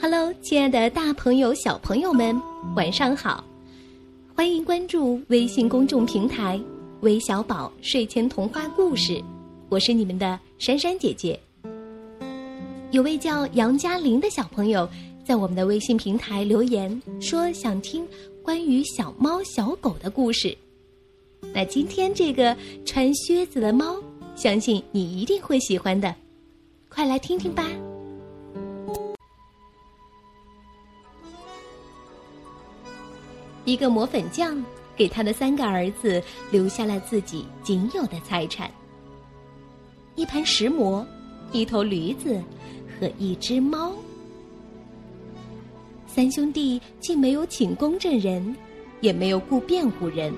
[0.00, 2.40] Hello，亲爱的大朋友、小朋友们，
[2.76, 3.44] 晚上好！
[4.32, 6.58] 欢迎关注微信公众平台
[7.02, 9.20] “微小宝睡前童话故事”，
[9.68, 11.38] 我是你们的珊珊姐姐。
[12.92, 14.88] 有位叫杨嘉玲的小朋友
[15.24, 18.06] 在我们的微信平台留言说，想听
[18.40, 20.56] 关于小猫、小狗的故事。
[21.52, 23.96] 那今天这个穿靴子的猫，
[24.36, 26.14] 相信你一定会喜欢的，
[26.88, 27.68] 快来听听吧。
[33.68, 34.64] 一个磨粉匠
[34.96, 38.70] 给他的三个儿子留下了自己仅有的财产：
[40.14, 41.06] 一盘石磨、
[41.52, 42.42] 一头驴子
[42.98, 43.92] 和一只猫。
[46.06, 48.56] 三兄弟既没有请公证人，
[49.02, 50.32] 也没有雇辩护人，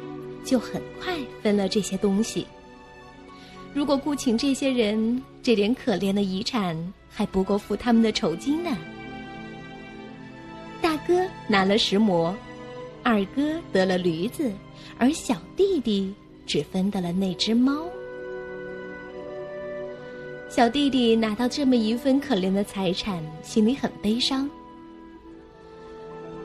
[0.45, 2.45] 就很快分了这些东西。
[3.73, 6.77] 如果雇请这些人，这点可怜的遗产
[7.09, 8.77] 还不够付他们的酬金呢。
[10.83, 12.34] 大哥拿了石磨。
[13.03, 14.53] 二哥得了驴子，
[14.98, 16.15] 而小弟弟
[16.47, 17.87] 只分得了那只猫。
[20.48, 24.51] 小弟弟拿到这么一份可怜的财产，心里很悲伤。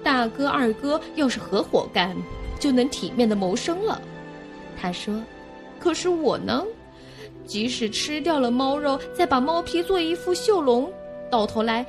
[0.03, 2.15] 大哥、二哥要是合伙干，
[2.59, 3.99] 就能体面的谋生了。
[4.79, 5.19] 他说
[5.79, 6.63] ：“可是我呢，
[7.45, 10.91] 即使吃掉了猫肉，再把猫皮做一副绣笼，
[11.31, 11.83] 到头来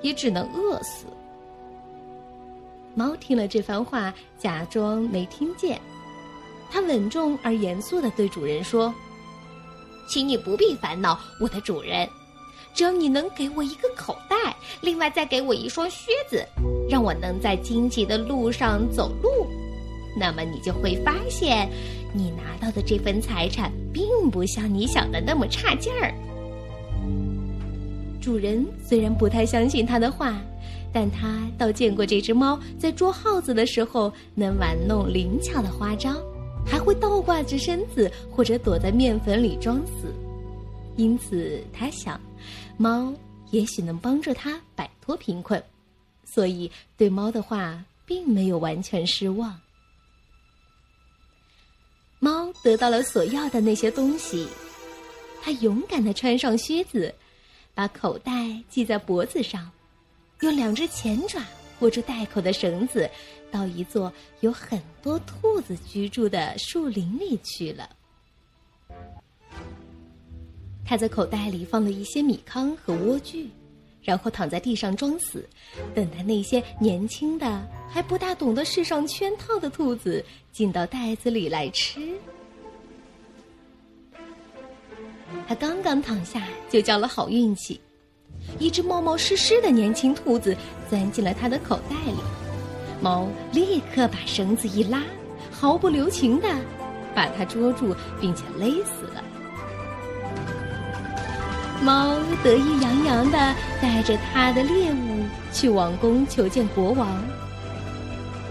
[0.00, 1.04] 也只能饿死。”
[2.98, 5.80] 猫听了这番话，假装没听见。
[6.68, 8.92] 它稳重而严肃的对主人说
[10.10, 12.08] ：“请你不必烦恼，我的主人，
[12.74, 14.36] 只要你能给我一个口袋，
[14.80, 16.44] 另外再给我一双靴子，
[16.90, 19.46] 让我能在荆棘的路上走路，
[20.18, 21.70] 那么你就会发现，
[22.12, 26.12] 你拿到的这份财产并不像你想的那么差劲儿。”
[28.20, 30.36] 主人虽然不太相信他的话。
[30.92, 36.14] 但他倒见过这只猫在捉耗子的时候能玩弄灵巧的花招，
[36.66, 40.12] 还会倒挂着身子或者躲在面粉里装死，
[40.96, 42.20] 因此他想，
[42.76, 43.12] 猫
[43.50, 45.62] 也许能帮助他摆脱贫困，
[46.24, 49.58] 所以对猫的话并没有完全失望。
[52.18, 54.48] 猫得到了所要的那些东西，
[55.40, 57.14] 它勇敢的穿上靴子，
[57.74, 59.70] 把口袋系在脖子上。
[60.40, 61.42] 用两只前爪
[61.80, 63.08] 握住袋口的绳子，
[63.50, 67.90] 到一座有很多兔子居住的树林里去了。
[70.84, 73.46] 他在口袋里放了一些米糠和莴苣，
[74.02, 75.46] 然后躺在地上装死，
[75.94, 82.00] 等待那些年轻的还不大懂得世上圈套的兔子进到袋子里来吃。
[85.46, 87.78] 他刚刚躺下，就交了好运气。
[88.58, 90.56] 一只冒冒失失的年轻兔子
[90.90, 92.18] 钻进了他的口袋里，
[93.00, 95.02] 猫立刻把绳子一拉，
[95.50, 96.48] 毫不留情的
[97.14, 99.24] 把它捉住，并且勒死了。
[101.80, 107.22] 猫得意洋洋的带着他的猎物去王宫求见国王。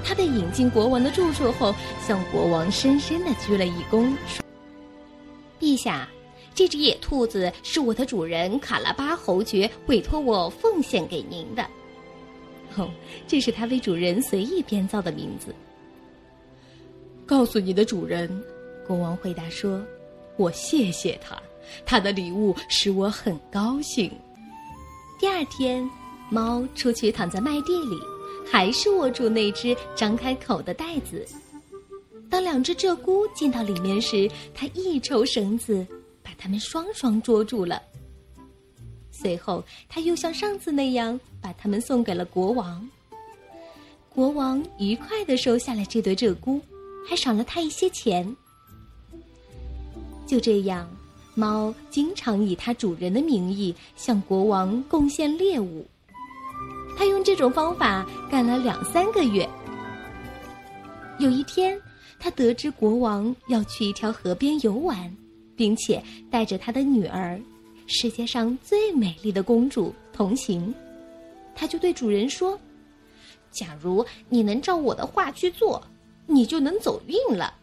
[0.06, 4.14] 他被引进国王的住处后，向国王深深的鞠了一躬
[5.60, 6.08] ，：“陛下。”
[6.58, 11.64] 这只野兔子是我的主人卡拉巴侯爵委托我奉献给您的。
[12.78, 12.90] 哦，
[13.28, 15.54] 这是他为主人随意编造的名字。
[17.28, 18.44] 告诉你的主人，
[18.88, 19.86] 国王回答说
[20.36, 21.40] ：“我谢谢他，
[21.86, 24.12] 他的礼物使我很高兴。”
[25.22, 25.88] 第二天，
[26.32, 28.00] 猫出去躺在麦地里，
[28.52, 31.24] 还是握住那只张开口的袋子。
[32.32, 35.86] 当两只鹧鸪进到里面时，它一抽绳子。
[36.38, 37.82] 他们双双捉住了。
[39.12, 42.88] 随后，他又像上次那样把他们送给了国王。
[44.10, 46.62] 国王愉快的收下了这对鹧鸪，
[47.08, 48.36] 还赏了他一些钱。
[50.26, 50.88] 就这样，
[51.36, 55.86] 猫经常以它主人的名义向国王贡献猎物。
[56.98, 59.48] 他用这种方法干了两三个月。
[61.20, 61.80] 有一天，
[62.20, 65.16] 他得知国王要去一条河边游玩。
[65.58, 66.02] 并且
[66.32, 67.38] 带着他的女儿，
[67.88, 70.74] 世界上最美丽的公主同行，
[71.56, 72.58] 他就对主人说
[73.52, 75.82] ：“假如你能照我的话去做，
[76.28, 77.56] 你就能走运了。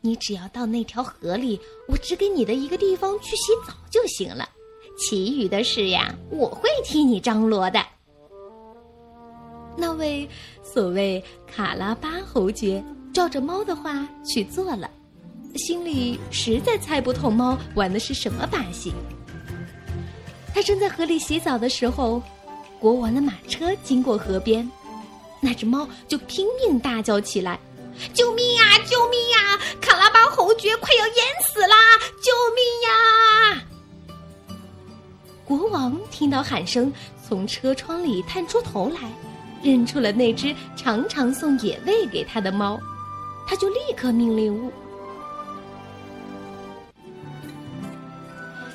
[0.00, 4.48] 你只要到那条河里，我指给你的一个地方去洗澡就行了，
[4.98, 7.84] 其余的事呀，我会替你张罗的。”
[9.76, 10.28] 那位
[10.62, 14.90] 所谓卡拉巴侯爵照着猫的话去做了。
[15.56, 18.92] 心里实在猜不透猫玩的是什么把戏。
[20.54, 22.22] 他正在河里洗澡的时候，
[22.78, 24.70] 国王的马车经过河边，
[25.40, 27.58] 那只猫就拼命大叫起来
[28.12, 28.78] ：“救命呀！
[28.86, 29.58] 救命呀！
[29.80, 31.16] 卡拉巴侯爵快要淹
[31.46, 31.76] 死啦！
[32.22, 33.62] 救命呀！”
[35.44, 36.92] 国王听到喊声，
[37.26, 39.10] 从车窗里探出头来，
[39.62, 42.80] 认出了那只常常送野味给他的猫，
[43.46, 44.72] 他就立刻命令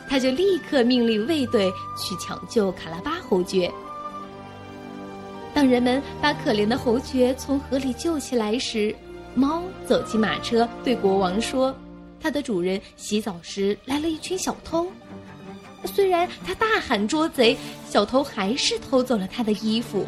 [0.09, 3.71] 他就立刻命令卫队去抢救卡拉巴侯爵。
[5.54, 8.95] 当人们把可怜的侯爵从河里救起来时，
[9.33, 11.75] 猫走进马车，对国王说
[12.21, 14.88] ：“它的主人洗澡时来了一群小偷。
[15.86, 17.57] 虽然他大喊捉贼，
[17.88, 20.06] 小偷还是偷走了他的衣服。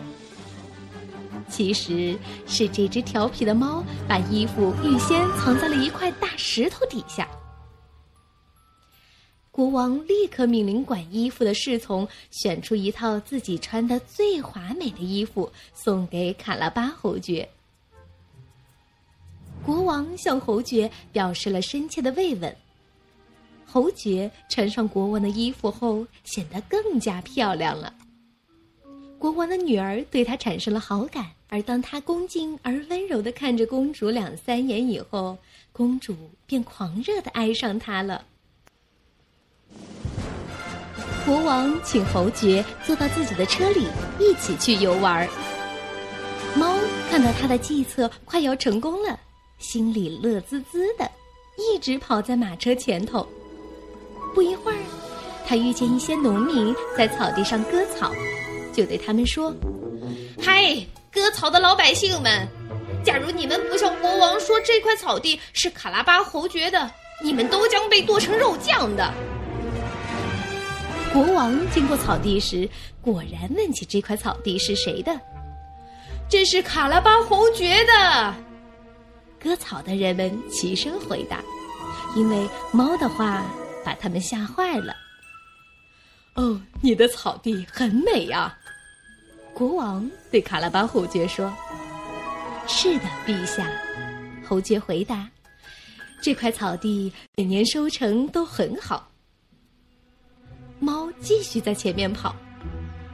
[1.48, 7.28] 其实是这只调皮的猫把衣服预先藏在了一块大石头底下。”
[9.60, 17.46] 国王立刻命令管衣服的侍从选出一套自己穿的最华美的衣服，送给卡拉巴侯爵。
[19.66, 22.56] 国王向侯爵表示了深切的慰问。
[23.66, 27.94] 侯爵穿上国王的衣服后，显得更加漂亮了。
[29.18, 35.38] 国王的女儿对他产生了好感，而当他恭敬而温柔的看着公主两三眼以后，
[35.74, 36.16] 公主
[36.46, 38.24] 便狂热的爱上他了。
[41.26, 43.88] 国王请侯爵坐到自己的车里，
[44.20, 45.28] 一起去游玩。
[46.56, 46.76] 猫
[47.10, 49.20] 看到他的计策快要成功了，
[49.60, 51.10] 心里乐滋滋的，
[51.58, 53.28] 一直跑在马车前头。
[54.34, 54.78] 不一会儿，
[55.46, 58.12] 他遇见一些农民在草地上割草，
[58.74, 59.54] 就对他们说
[60.42, 60.76] ：“嗨，
[61.12, 62.48] 割草的老百姓们，
[63.04, 66.90] 假如你们不向国王说这块草地是卡拉巴侯爵的，
[67.24, 69.14] 你们都将被剁成肉酱的。”
[71.12, 72.70] 国王经过草地时，
[73.02, 75.20] 果然问起这块草地是谁的。
[76.30, 78.34] 这是卡拉巴侯爵的。
[79.42, 81.42] 割草的人们齐声回答，
[82.16, 83.44] 因为猫的话
[83.84, 84.96] 把他们吓坏了。
[86.36, 88.56] 哦，你的草地很美呀！
[89.54, 91.52] 国王对卡拉巴侯爵说
[92.68, 93.68] ：“是的，陛下。”
[94.48, 95.28] 侯爵回答
[96.22, 99.09] ：“这块草地每年收成都很好。”
[100.80, 102.36] 猫继续在前面跑，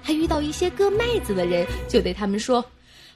[0.02, 2.64] 还遇到一些割麦子的人，就对他们说：“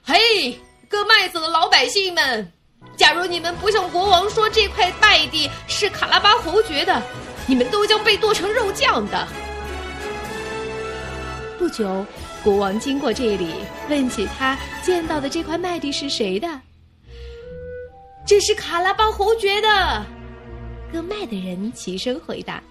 [0.04, 0.57] 嘿，
[0.88, 2.51] 割麦子的老百姓们，
[2.98, 7.01] 假如你们不向国王说这块麦地是卡拉巴侯爵的，
[7.46, 9.28] 你们都将被剁成肉酱的。”
[11.60, 12.06] 不久，
[12.44, 13.54] 国王经过这里，
[13.90, 16.48] 问起他见到的这块麦地是谁的。
[18.25, 20.06] 这是卡拉巴侯爵的，
[20.92, 22.63] 割麦的人齐声回答。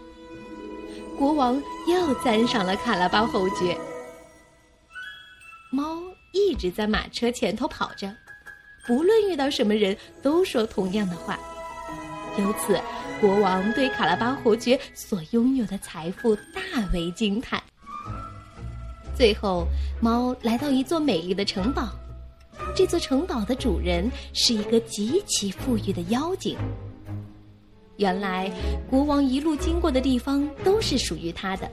[1.19, 3.77] 国王又赞赏了卡拉巴侯爵。
[5.69, 6.01] 猫
[6.33, 8.15] 一直在马车前头跑着，
[8.87, 11.37] 不论遇到什么人都说同样的话。
[12.39, 12.81] 由此，
[13.21, 16.63] 国王对卡拉巴侯爵所拥有的财富大
[16.93, 17.61] 为惊叹。
[19.17, 19.67] 最后，
[20.01, 21.89] 猫来到一座美丽的城堡，
[22.77, 26.57] 这座城堡的主人是一个极其富裕的妖精。
[27.99, 28.49] 原来，
[28.89, 31.69] 国王一路经过的地方都是属于他的。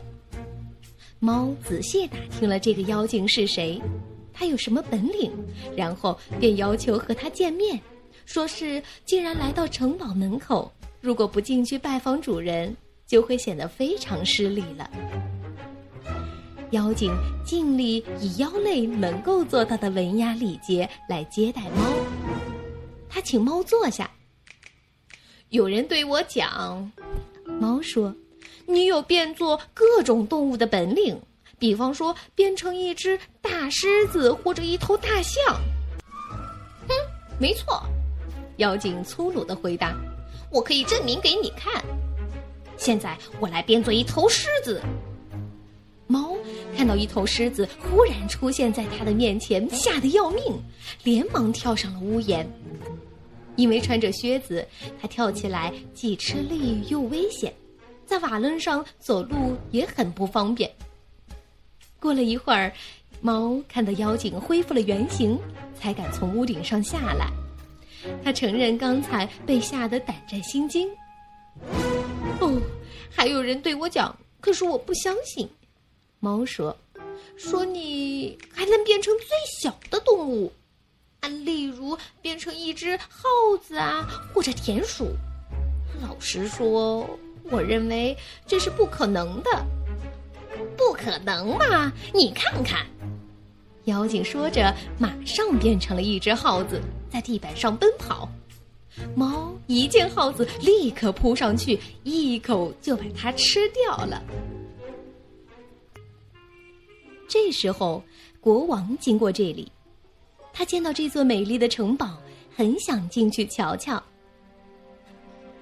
[1.20, 3.80] 猫仔细打听了这个妖精是谁，
[4.34, 5.32] 他有什么本领，
[5.78, 7.80] 然后便要求和他见面，
[8.26, 14.90] 说是既然来到城堡门口，如果不进去拜访主人，就会显得非常失礼了。
[16.72, 17.14] 妖精
[17.46, 21.94] 尽力以妖类能够做到的文雅礼节来接待猫，
[23.08, 24.10] 他请猫坐下。
[25.50, 26.92] 有人对我讲，
[27.46, 28.14] 猫说
[28.66, 31.20] ：“你有变作各种动物的本领，
[31.60, 35.56] 比方说变成一只大狮子或者一头大象。”
[36.88, 36.94] 哼，
[37.40, 37.82] 没错，
[38.58, 39.96] 妖精粗鲁的回答
[40.52, 41.84] ：“我可以证明给你看。
[42.76, 44.82] 现在我来变作一头狮子。”
[46.08, 46.36] 猫
[46.76, 50.44] 看到一头狮子忽然出现在他的面前，吓得要命，
[51.04, 52.48] 连忙跳上了屋檐。
[53.56, 54.66] 因为穿着靴子，
[55.02, 57.54] 它跳起来既吃力又危险，
[58.06, 60.72] 在瓦楞上走路也很不方便。
[62.00, 62.72] 过了一会儿，
[63.22, 65.40] 猫看到妖精恢复了原形，
[65.80, 67.28] 才敢从屋顶上下来。
[68.24, 70.88] 他承认刚才被吓得胆战心惊。
[72.40, 72.62] 哦，
[73.10, 75.50] 还有人对我讲，可是我不相信。
[76.20, 76.76] 猫说
[77.38, 79.28] ：“说你还能变成最
[79.62, 80.52] 小的动物。”
[81.28, 83.24] 例如变成一只耗
[83.62, 85.08] 子啊，或者田鼠。
[86.02, 87.08] 老实说，
[87.50, 89.66] 我认为这是不可能的。
[90.78, 91.92] 不可能吗？
[92.14, 92.86] 你看看，
[93.86, 98.30] 妖精说着，马上变成了一只耗子，在地板上奔跑。
[99.14, 104.24] 猫一见耗子，立刻扑上去，一口就把它吃掉了。
[107.28, 108.02] 这时候，
[108.40, 109.70] 国王经过这里，
[110.58, 112.12] 他见到这座美丽的城堡，
[112.56, 114.02] 很想进去瞧瞧。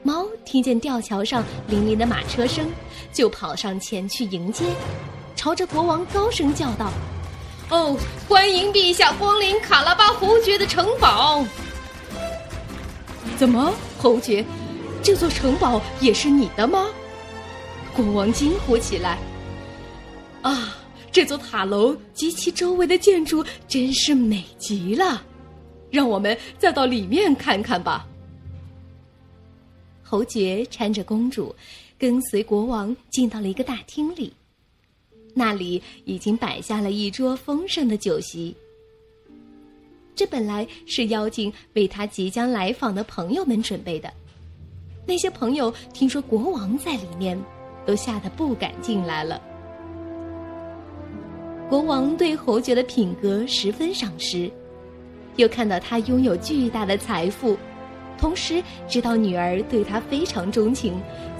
[0.03, 2.69] 猫听见吊桥上铃铃的马车声，
[3.11, 4.65] 就跑上前去迎接，
[5.35, 6.91] 朝着国王高声叫道
[7.71, 7.97] ：“哦，
[8.29, 11.43] 欢迎陛下光临卡拉巴侯爵的城堡！”
[13.35, 14.45] 怎么，侯爵，
[15.01, 16.85] 这座城堡也是你的吗？
[17.95, 19.17] 国王惊呼起来
[20.43, 20.77] ：“啊，
[21.13, 25.23] 这座塔楼及其周围的建筑真是美极了，
[25.91, 28.07] 让我们再到里面看看吧。”
[30.01, 31.55] 侯爵搀着公主，
[31.99, 34.33] 跟随国王进到了一个大厅里，
[35.35, 38.55] 那里已经摆下了一桌丰盛的酒席。
[40.15, 44.11] 这本来是妖精为他即将来访的朋友们准备的。
[45.05, 47.39] 那些朋友听说国王在里面，
[47.85, 49.39] 都吓得不敢进来了。
[51.73, 54.47] 国王对侯爵的品格十分赏识，
[55.37, 57.57] 又看到他拥有巨大的财富，
[58.15, 60.93] 同时知道女儿对他非常钟情，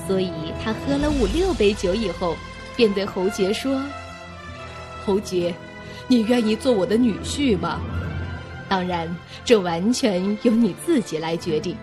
[0.08, 2.36] 所以他喝了五六杯酒以后，
[2.76, 3.80] 便对侯爵说
[5.06, 5.54] ：“侯爵，
[6.08, 7.80] 你愿意做我的女婿吗？”
[8.68, 11.78] 当然，这完全由你自己来决定。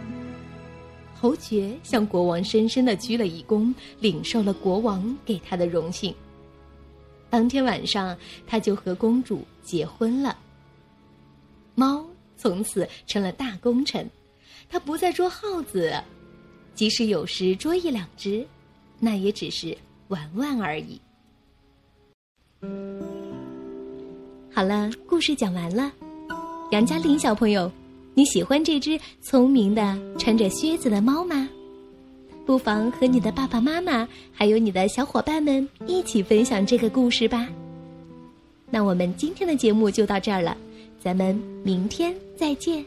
[1.15, 6.13] 侯爵向国王深深的鞠了一躬，领受了国王给他的荣幸。
[7.31, 10.37] 当天晚上，他就和公主结婚了。
[11.77, 12.05] 猫
[12.37, 14.11] 从此成了大功臣，
[14.69, 15.95] 他不再捉耗子，
[16.75, 18.45] 即使有时捉一两只，
[18.99, 19.77] 那也只是
[20.09, 21.01] 玩玩而已。
[24.53, 25.93] 好了，故事讲完了。
[26.73, 27.71] 杨嘉玲小朋友，
[28.15, 31.49] 你喜欢这只聪明的穿着靴子的猫吗？
[32.47, 37.47] 不妨和你的爸爸妈妈还有你的小伙伴们一起分享这个故事吧。
[38.71, 40.57] 那我们今天的节目就到这儿了，
[41.03, 42.85] 咱们明天再见。